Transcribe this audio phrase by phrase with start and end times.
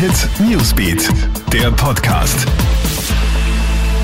[0.00, 1.10] Hit Newsbeat,
[1.52, 2.46] der Podcast.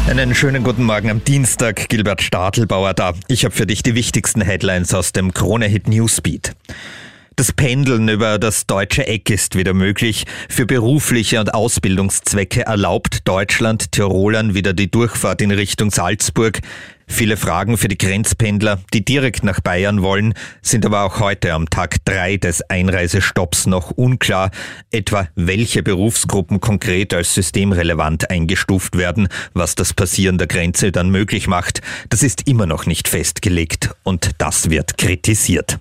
[0.07, 3.15] Einen schönen guten Morgen am Dienstag, Gilbert Stadelbauer da.
[3.29, 6.55] Ich habe für dich die wichtigsten Headlines aus dem Krone Hit Newsbeat.
[7.39, 10.25] Das Pendeln über das deutsche Eck ist wieder möglich.
[10.49, 16.61] Für berufliche und Ausbildungszwecke erlaubt Deutschland Tirolern wieder die Durchfahrt in Richtung Salzburg.
[17.07, 20.33] Viele Fragen für die Grenzpendler, die direkt nach Bayern wollen,
[20.63, 24.51] sind aber auch heute am Tag drei des Einreisestopps noch unklar,
[24.91, 31.49] etwa welche Berufsgruppen konkret als systemrelevant eingestuft werden, was das Passieren der Grenze dann möglich
[31.49, 31.83] macht.
[32.09, 35.79] Das ist immer noch nicht festgelegt und das wird kritisiert.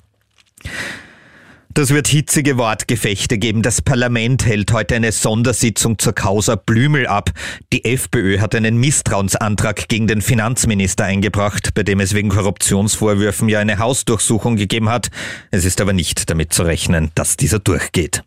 [1.76, 3.62] Das wird hitzige Wortgefechte geben.
[3.62, 7.32] Das Parlament hält heute eine Sondersitzung zur Causa Blümel ab.
[7.74, 13.60] Die FPÖ hat einen Misstrauensantrag gegen den Finanzminister eingebracht, bei dem es wegen Korruptionsvorwürfen ja
[13.60, 15.10] eine Hausdurchsuchung gegeben hat.
[15.52, 18.24] Es ist aber nicht damit zu rechnen, dass dieser durchgeht.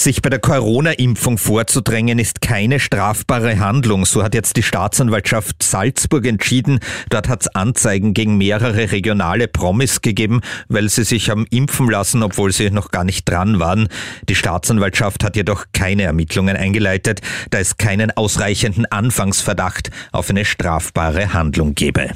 [0.00, 4.06] Sich bei der Corona-Impfung vorzudrängen ist keine strafbare Handlung.
[4.06, 6.78] So hat jetzt die Staatsanwaltschaft Salzburg entschieden.
[7.10, 12.22] Dort hat es Anzeigen gegen mehrere regionale Promis gegeben, weil sie sich haben impfen lassen,
[12.22, 13.88] obwohl sie noch gar nicht dran waren.
[14.28, 21.32] Die Staatsanwaltschaft hat jedoch keine Ermittlungen eingeleitet, da es keinen ausreichenden Anfangsverdacht auf eine strafbare
[21.32, 22.12] Handlung gebe.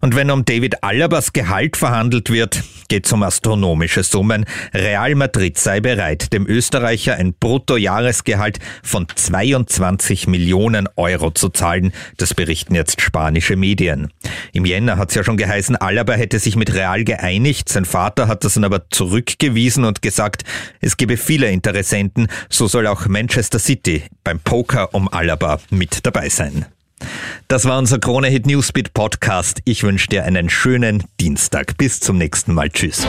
[0.00, 4.46] Und wenn um David Alabas Gehalt verhandelt wird, geht es um astronomische Summen.
[4.72, 11.92] Real Madrid sei bereit, dem Österreicher ein Bruttojahresgehalt von 22 Millionen Euro zu zahlen.
[12.16, 14.10] Das berichten jetzt spanische Medien.
[14.52, 17.68] Im Jänner hat es ja schon geheißen, Alaba hätte sich mit Real geeinigt.
[17.68, 20.44] Sein Vater hat das dann aber zurückgewiesen und gesagt,
[20.80, 22.28] es gebe viele Interessenten.
[22.48, 26.64] So soll auch Manchester City beim Poker um Alaba mit dabei sein.
[27.50, 29.60] Das war unser Krone Hit Newsbeat Podcast.
[29.64, 31.76] Ich wünsche dir einen schönen Dienstag.
[31.78, 32.70] Bis zum nächsten Mal.
[32.70, 33.04] Tschüss.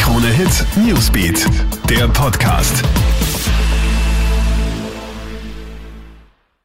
[0.00, 1.46] Krone Hit Newsbeat,
[1.90, 2.82] der Podcast.